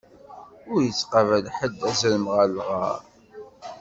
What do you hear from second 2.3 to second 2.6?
ɣeṛ